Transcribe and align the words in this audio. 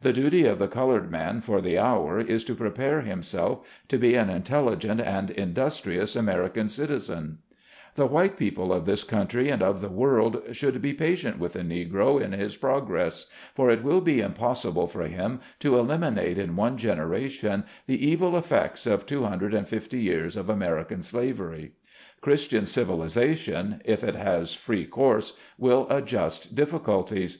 The 0.00 0.12
duty 0.12 0.46
of 0.46 0.58
the 0.58 0.66
colored 0.66 1.12
man 1.12 1.40
for 1.42 1.60
the 1.60 1.78
hour 1.78 2.18
is 2.18 2.42
to 2.46 2.56
prepare 2.56 3.02
himself 3.02 3.68
to 3.86 3.98
be 3.98 4.16
an 4.16 4.28
intelligent 4.28 5.00
and 5.00 5.30
industrious 5.30 6.16
American 6.16 6.68
citizen. 6.68 7.38
140 7.94 7.94
SLAVE 7.94 7.94
CABIN 7.94 7.94
TO 7.94 7.94
PULPIT. 7.94 7.94
The 7.94 8.12
white 8.12 8.36
people 8.36 8.72
of 8.76 8.84
this 8.84 9.04
country 9.04 9.48
and 9.48 9.62
of 9.62 9.80
the 9.80 9.88
world 9.96 10.42
should 10.50 10.82
be 10.82 10.92
patient 10.92 11.38
with 11.38 11.52
the 11.52 11.60
Negro 11.60 12.20
in 12.20 12.32
his 12.32 12.56
progress, 12.56 13.26
for 13.54 13.70
it 13.70 13.84
will 13.84 14.00
be 14.00 14.20
impossible 14.20 14.88
for 14.88 15.04
him 15.06 15.38
to 15.60 15.76
eliminate 15.78 16.36
in 16.36 16.56
one 16.56 16.76
gen 16.76 16.98
eration 16.98 17.62
the 17.86 18.04
evil 18.04 18.36
effects 18.36 18.88
of 18.88 19.06
two 19.06 19.22
hundred 19.22 19.54
and 19.54 19.68
fifty 19.68 20.00
years 20.00 20.36
of 20.36 20.48
American 20.48 21.00
slavery. 21.04 21.74
Christian 22.20 22.66
civilization, 22.66 23.80
if 23.84 24.02
it 24.02 24.16
has 24.16 24.52
free 24.52 24.84
course, 24.84 25.38
will 25.56 25.86
adjust 25.90 26.56
difficulties. 26.56 27.38